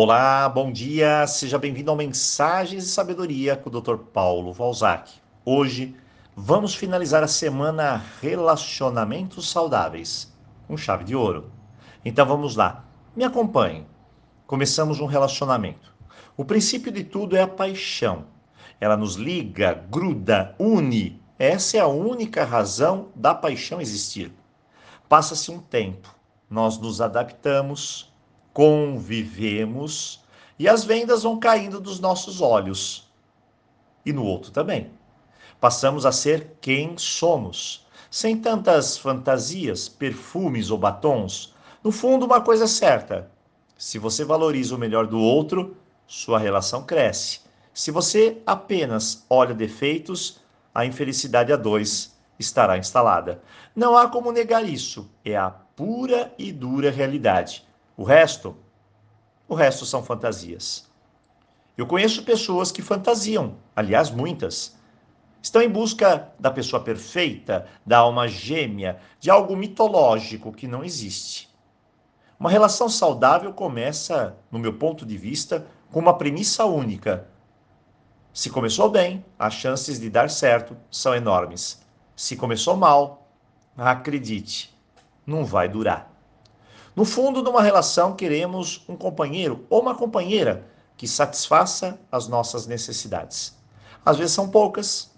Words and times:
Olá, 0.00 0.48
bom 0.48 0.70
dia, 0.70 1.26
seja 1.26 1.58
bem-vindo 1.58 1.90
ao 1.90 1.96
Mensagens 1.96 2.84
de 2.84 2.88
Sabedoria 2.88 3.56
com 3.56 3.68
o 3.68 3.80
Dr. 3.80 3.96
Paulo 3.96 4.52
Valzac. 4.52 5.10
Hoje 5.44 5.96
vamos 6.36 6.72
finalizar 6.72 7.24
a 7.24 7.26
semana 7.26 8.04
Relacionamentos 8.22 9.50
Saudáveis 9.50 10.32
com 10.68 10.76
chave 10.76 11.02
de 11.02 11.16
ouro. 11.16 11.50
Então 12.04 12.24
vamos 12.24 12.54
lá, 12.54 12.84
me 13.16 13.24
acompanhe. 13.24 13.88
Começamos 14.46 15.00
um 15.00 15.06
relacionamento. 15.06 15.92
O 16.36 16.44
princípio 16.44 16.92
de 16.92 17.02
tudo 17.02 17.36
é 17.36 17.42
a 17.42 17.48
paixão. 17.48 18.26
Ela 18.80 18.96
nos 18.96 19.16
liga, 19.16 19.84
gruda, 19.90 20.54
une. 20.60 21.20
Essa 21.36 21.78
é 21.78 21.80
a 21.80 21.88
única 21.88 22.44
razão 22.44 23.08
da 23.16 23.34
paixão 23.34 23.80
existir. 23.80 24.32
Passa-se 25.08 25.50
um 25.50 25.58
tempo, 25.58 26.14
nós 26.48 26.78
nos 26.78 27.00
adaptamos, 27.00 28.16
convivemos 28.58 30.20
e 30.58 30.68
as 30.68 30.82
vendas 30.82 31.22
vão 31.22 31.38
caindo 31.38 31.80
dos 31.80 32.00
nossos 32.00 32.40
olhos. 32.40 33.08
E 34.04 34.12
no 34.12 34.24
outro 34.24 34.50
também. 34.50 34.90
Passamos 35.60 36.04
a 36.04 36.10
ser 36.10 36.56
quem 36.60 36.98
somos, 36.98 37.86
sem 38.10 38.36
tantas 38.36 38.98
fantasias, 38.98 39.88
perfumes 39.88 40.72
ou 40.72 40.78
batons. 40.78 41.54
No 41.84 41.92
fundo, 41.92 42.26
uma 42.26 42.40
coisa 42.40 42.64
é 42.64 42.66
certa: 42.66 43.30
se 43.76 43.96
você 43.96 44.24
valoriza 44.24 44.74
o 44.74 44.78
melhor 44.78 45.06
do 45.06 45.20
outro, 45.20 45.76
sua 46.04 46.40
relação 46.40 46.82
cresce. 46.82 47.42
Se 47.72 47.92
você 47.92 48.42
apenas 48.44 49.24
olha 49.30 49.54
defeitos, 49.54 50.40
a 50.74 50.84
infelicidade 50.84 51.52
a 51.52 51.56
dois 51.56 52.12
estará 52.36 52.76
instalada. 52.76 53.40
Não 53.72 53.96
há 53.96 54.08
como 54.08 54.32
negar 54.32 54.68
isso, 54.68 55.08
é 55.24 55.36
a 55.36 55.48
pura 55.48 56.34
e 56.36 56.50
dura 56.50 56.90
realidade. 56.90 57.67
O 57.98 58.04
resto, 58.04 58.56
o 59.48 59.56
resto 59.56 59.84
são 59.84 60.04
fantasias. 60.04 60.88
Eu 61.76 61.84
conheço 61.84 62.22
pessoas 62.22 62.70
que 62.70 62.80
fantasiam, 62.80 63.56
aliás, 63.74 64.08
muitas. 64.08 64.78
Estão 65.42 65.60
em 65.60 65.68
busca 65.68 66.32
da 66.38 66.48
pessoa 66.48 66.80
perfeita, 66.80 67.66
da 67.84 67.98
alma 67.98 68.28
gêmea, 68.28 69.00
de 69.18 69.30
algo 69.30 69.56
mitológico 69.56 70.52
que 70.52 70.68
não 70.68 70.84
existe. 70.84 71.52
Uma 72.38 72.48
relação 72.48 72.88
saudável 72.88 73.52
começa, 73.52 74.36
no 74.48 74.60
meu 74.60 74.74
ponto 74.74 75.04
de 75.04 75.18
vista, 75.18 75.66
com 75.90 75.98
uma 75.98 76.16
premissa 76.16 76.64
única. 76.66 77.26
Se 78.32 78.48
começou 78.48 78.88
bem, 78.88 79.24
as 79.36 79.54
chances 79.54 79.98
de 79.98 80.08
dar 80.08 80.30
certo 80.30 80.76
são 80.88 81.16
enormes. 81.16 81.82
Se 82.14 82.36
começou 82.36 82.76
mal, 82.76 83.28
acredite, 83.76 84.72
não 85.26 85.44
vai 85.44 85.68
durar. 85.68 86.17
No 86.98 87.04
fundo, 87.04 87.44
numa 87.44 87.62
relação, 87.62 88.16
queremos 88.16 88.82
um 88.88 88.96
companheiro 88.96 89.64
ou 89.70 89.80
uma 89.80 89.94
companheira 89.94 90.66
que 90.96 91.06
satisfaça 91.06 91.96
as 92.10 92.26
nossas 92.26 92.66
necessidades. 92.66 93.56
Às 94.04 94.16
vezes 94.16 94.32
são 94.32 94.48
poucas, 94.48 95.08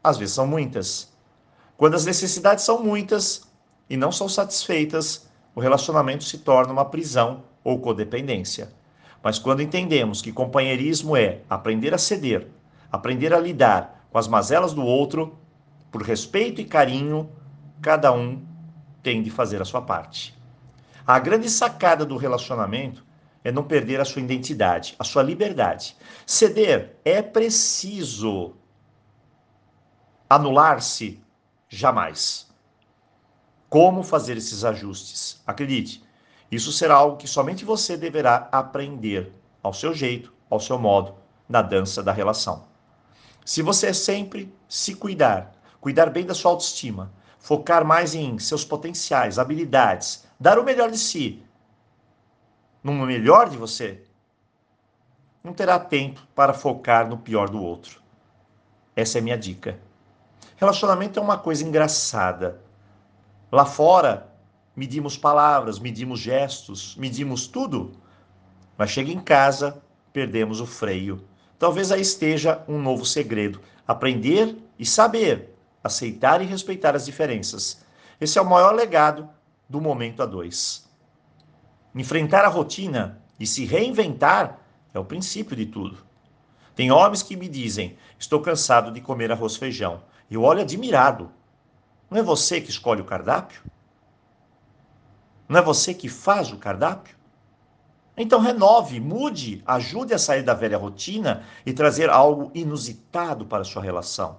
às 0.00 0.16
vezes 0.16 0.36
são 0.36 0.46
muitas. 0.46 1.12
Quando 1.76 1.94
as 1.96 2.04
necessidades 2.04 2.62
são 2.62 2.80
muitas 2.80 3.48
e 3.90 3.96
não 3.96 4.12
são 4.12 4.28
satisfeitas, 4.28 5.28
o 5.56 5.60
relacionamento 5.60 6.22
se 6.22 6.38
torna 6.38 6.72
uma 6.72 6.84
prisão 6.84 7.42
ou 7.64 7.80
codependência. 7.80 8.72
Mas 9.20 9.36
quando 9.36 9.60
entendemos 9.60 10.22
que 10.22 10.30
companheirismo 10.30 11.16
é 11.16 11.40
aprender 11.50 11.92
a 11.92 11.98
ceder, 11.98 12.46
aprender 12.92 13.34
a 13.34 13.40
lidar 13.40 14.06
com 14.12 14.18
as 14.18 14.28
mazelas 14.28 14.72
do 14.72 14.84
outro, 14.84 15.36
por 15.90 16.00
respeito 16.00 16.60
e 16.60 16.64
carinho, 16.64 17.28
cada 17.82 18.12
um 18.12 18.40
tem 19.02 19.20
de 19.20 19.30
fazer 19.30 19.60
a 19.60 19.64
sua 19.64 19.82
parte. 19.82 20.43
A 21.06 21.18
grande 21.18 21.50
sacada 21.50 22.04
do 22.04 22.16
relacionamento 22.16 23.04
é 23.42 23.52
não 23.52 23.62
perder 23.62 24.00
a 24.00 24.06
sua 24.06 24.22
identidade, 24.22 24.94
a 24.98 25.04
sua 25.04 25.22
liberdade. 25.22 25.94
Ceder 26.26 26.96
é 27.04 27.20
preciso. 27.20 28.54
Anular-se 30.30 31.22
jamais. 31.68 32.48
Como 33.68 34.02
fazer 34.02 34.38
esses 34.38 34.64
ajustes? 34.64 35.42
Acredite, 35.46 36.02
isso 36.50 36.72
será 36.72 36.94
algo 36.94 37.18
que 37.18 37.28
somente 37.28 37.66
você 37.66 37.96
deverá 37.98 38.48
aprender 38.50 39.32
ao 39.62 39.74
seu 39.74 39.92
jeito, 39.92 40.32
ao 40.48 40.60
seu 40.60 40.78
modo, 40.78 41.16
na 41.46 41.60
dança 41.60 42.02
da 42.02 42.12
relação. 42.12 42.66
Se 43.44 43.60
você 43.60 43.92
sempre 43.92 44.54
se 44.66 44.94
cuidar, 44.94 45.52
cuidar 45.80 46.08
bem 46.08 46.24
da 46.24 46.32
sua 46.34 46.52
autoestima, 46.52 47.12
focar 47.44 47.84
mais 47.84 48.14
em 48.14 48.38
seus 48.38 48.64
potenciais, 48.64 49.38
habilidades, 49.38 50.24
dar 50.40 50.58
o 50.58 50.64
melhor 50.64 50.90
de 50.90 50.96
si, 50.96 51.42
no 52.82 52.94
melhor 52.94 53.50
de 53.50 53.58
você, 53.58 54.02
não 55.42 55.52
terá 55.52 55.78
tempo 55.78 56.22
para 56.34 56.54
focar 56.54 57.06
no 57.06 57.18
pior 57.18 57.50
do 57.50 57.62
outro. 57.62 58.00
Essa 58.96 59.18
é 59.18 59.20
minha 59.20 59.36
dica. 59.36 59.78
Relacionamento 60.56 61.18
é 61.18 61.22
uma 61.22 61.36
coisa 61.36 61.62
engraçada. 61.62 62.62
Lá 63.52 63.66
fora, 63.66 64.26
medimos 64.74 65.18
palavras, 65.18 65.78
medimos 65.78 66.20
gestos, 66.20 66.96
medimos 66.96 67.46
tudo, 67.46 67.92
mas 68.78 68.88
chega 68.88 69.12
em 69.12 69.20
casa, 69.20 69.82
perdemos 70.14 70.62
o 70.62 70.66
freio. 70.66 71.22
Talvez 71.58 71.92
aí 71.92 72.00
esteja 72.00 72.64
um 72.66 72.80
novo 72.80 73.04
segredo: 73.04 73.60
aprender 73.86 74.56
e 74.78 74.86
saber, 74.86 75.53
aceitar 75.84 76.40
e 76.40 76.46
respeitar 76.46 76.96
as 76.96 77.04
diferenças. 77.04 77.84
Esse 78.18 78.38
é 78.38 78.42
o 78.42 78.48
maior 78.48 78.74
legado 78.74 79.28
do 79.68 79.80
momento 79.80 80.22
a 80.22 80.26
dois. 80.26 80.88
Enfrentar 81.94 82.44
a 82.44 82.48
rotina 82.48 83.22
e 83.38 83.46
se 83.46 83.66
reinventar 83.66 84.58
é 84.94 84.98
o 84.98 85.04
princípio 85.04 85.54
de 85.54 85.66
tudo. 85.66 85.98
Tem 86.74 86.90
homens 86.90 87.22
que 87.22 87.36
me 87.36 87.48
dizem: 87.48 87.98
estou 88.18 88.40
cansado 88.40 88.90
de 88.90 89.00
comer 89.00 89.30
arroz 89.30 89.56
feijão. 89.56 90.02
Eu 90.30 90.42
olho 90.42 90.62
admirado. 90.62 91.30
Não 92.10 92.18
é 92.18 92.22
você 92.22 92.60
que 92.60 92.70
escolhe 92.70 93.00
o 93.00 93.04
cardápio? 93.04 93.62
Não 95.48 95.60
é 95.60 95.62
você 95.62 95.92
que 95.92 96.08
faz 96.08 96.50
o 96.50 96.56
cardápio? 96.56 97.16
Então 98.16 98.40
renove, 98.40 99.00
mude, 99.00 99.62
ajude 99.66 100.14
a 100.14 100.18
sair 100.18 100.42
da 100.42 100.54
velha 100.54 100.78
rotina 100.78 101.44
e 101.66 101.72
trazer 101.72 102.08
algo 102.08 102.50
inusitado 102.54 103.44
para 103.44 103.62
a 103.62 103.64
sua 103.64 103.82
relação. 103.82 104.38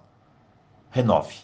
Renove. 0.95 1.35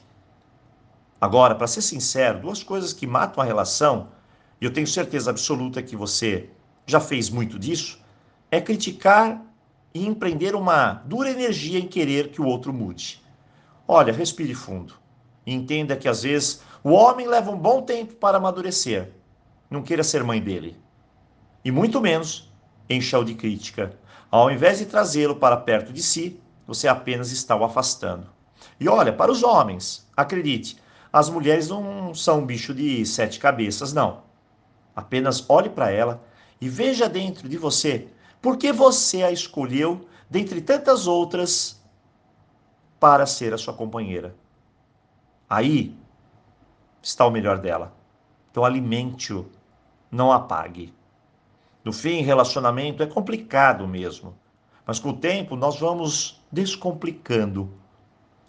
Agora, 1.19 1.53
para 1.53 1.67
ser 1.67 1.81
sincero, 1.81 2.39
duas 2.39 2.63
coisas 2.63 2.93
que 2.93 3.05
matam 3.05 3.43
a 3.43 3.45
relação, 3.45 4.07
e 4.61 4.63
eu 4.63 4.71
tenho 4.71 4.87
certeza 4.87 5.29
absoluta 5.29 5.83
que 5.83 5.93
você 5.93 6.49
já 6.87 7.01
fez 7.01 7.29
muito 7.29 7.59
disso, 7.59 7.99
é 8.49 8.61
criticar 8.61 9.43
e 9.93 10.07
empreender 10.07 10.55
uma 10.55 10.93
dura 11.05 11.29
energia 11.29 11.77
em 11.77 11.85
querer 11.85 12.29
que 12.29 12.41
o 12.41 12.45
outro 12.45 12.71
mude. 12.71 13.21
Olha, 13.85 14.13
respire 14.13 14.55
fundo. 14.55 14.93
E 15.45 15.53
entenda 15.53 15.97
que 15.97 16.07
às 16.07 16.23
vezes 16.23 16.61
o 16.81 16.91
homem 16.91 17.27
leva 17.27 17.51
um 17.51 17.57
bom 17.57 17.81
tempo 17.81 18.13
para 18.15 18.37
amadurecer 18.37 19.11
não 19.69 19.81
queira 19.81 20.03
ser 20.03 20.23
mãe 20.23 20.41
dele. 20.41 20.77
E 21.63 21.71
muito 21.71 21.99
menos 21.99 22.49
encha-o 22.89 23.25
de 23.25 23.35
crítica. 23.35 23.97
Ao 24.29 24.49
invés 24.49 24.77
de 24.77 24.85
trazê-lo 24.85 25.35
para 25.35 25.57
perto 25.57 25.91
de 25.91 26.01
si, 26.01 26.39
você 26.65 26.87
apenas 26.87 27.33
está 27.33 27.53
o 27.53 27.65
afastando. 27.65 28.27
E 28.79 28.87
olha, 28.87 29.13
para 29.13 29.31
os 29.31 29.43
homens, 29.43 30.07
acredite, 30.15 30.77
as 31.11 31.29
mulheres 31.29 31.69
não 31.69 32.13
são 32.13 32.39
um 32.39 32.45
bicho 32.45 32.73
de 32.73 33.05
sete 33.05 33.39
cabeças, 33.39 33.93
não. 33.93 34.23
Apenas 34.95 35.49
olhe 35.49 35.69
para 35.69 35.91
ela 35.91 36.23
e 36.59 36.69
veja 36.69 37.07
dentro 37.09 37.49
de 37.49 37.57
você 37.57 38.07
por 38.41 38.57
que 38.57 38.71
você 38.71 39.23
a 39.23 39.31
escolheu 39.31 40.07
dentre 40.29 40.61
tantas 40.61 41.07
outras 41.07 41.81
para 42.99 43.25
ser 43.25 43.53
a 43.53 43.57
sua 43.57 43.73
companheira. 43.73 44.35
Aí 45.49 45.95
está 47.01 47.25
o 47.25 47.31
melhor 47.31 47.57
dela. 47.57 47.93
Então 48.49 48.63
alimente-o 48.63 49.49
não 50.09 50.31
apague. 50.31 50.93
No 51.83 51.91
fim, 51.91 52.21
relacionamento 52.21 53.01
é 53.01 53.07
complicado 53.07 53.87
mesmo, 53.87 54.35
mas 54.85 54.99
com 54.99 55.09
o 55.09 55.17
tempo 55.17 55.55
nós 55.55 55.79
vamos 55.79 56.41
descomplicando, 56.51 57.73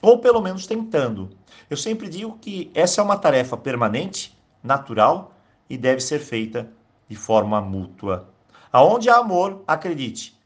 ou 0.03 0.19
pelo 0.19 0.43
menos 0.43 0.67
tentando. 0.67 1.31
Eu 1.71 1.77
sempre 1.77 2.09
digo 2.09 2.37
que 2.39 2.71
essa 2.75 3.01
é 3.01 3.05
uma 3.05 3.17
tarefa 3.17 3.57
permanente, 3.57 4.37
natural 4.63 5.33
e 5.71 5.79
deve 5.79 6.01
ser 6.01 6.19
feita 6.19 6.69
de 7.09 7.15
forma 7.15 7.61
mútua. 7.61 8.29
Aonde 8.73 9.09
há 9.09 9.17
amor, 9.17 9.63
acredite, 9.67 10.37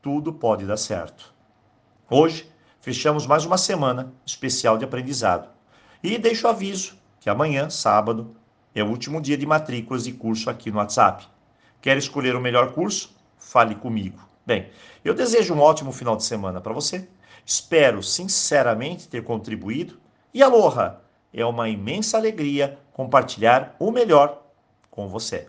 tudo 0.00 0.32
pode 0.32 0.64
dar 0.64 0.78
certo. 0.78 1.32
Hoje, 2.08 2.50
fechamos 2.80 3.26
mais 3.26 3.44
uma 3.44 3.58
semana 3.58 4.12
especial 4.24 4.78
de 4.78 4.84
aprendizado. 4.84 5.48
E 6.02 6.16
deixo 6.18 6.48
aviso 6.48 6.96
que 7.20 7.30
amanhã, 7.30 7.70
sábado, 7.70 8.34
é 8.74 8.82
o 8.82 8.88
último 8.88 9.20
dia 9.20 9.36
de 9.36 9.46
matrículas 9.46 10.04
de 10.04 10.12
curso 10.12 10.48
aqui 10.48 10.70
no 10.70 10.78
WhatsApp. 10.78 11.26
Quer 11.80 11.96
escolher 11.96 12.34
o 12.34 12.40
melhor 12.40 12.72
curso? 12.72 13.14
Fale 13.38 13.74
comigo. 13.74 14.18
Bem, 14.44 14.70
eu 15.04 15.14
desejo 15.14 15.54
um 15.54 15.60
ótimo 15.60 15.92
final 15.92 16.16
de 16.16 16.24
semana 16.24 16.60
para 16.60 16.72
você. 16.72 17.08
Espero 17.44 18.02
sinceramente 18.02 19.08
ter 19.08 19.22
contribuído. 19.22 20.00
E 20.32 20.42
aloha! 20.42 21.00
É 21.32 21.44
uma 21.46 21.68
imensa 21.68 22.18
alegria 22.18 22.78
compartilhar 22.92 23.74
o 23.78 23.90
melhor 23.90 24.42
com 24.90 25.08
você. 25.08 25.48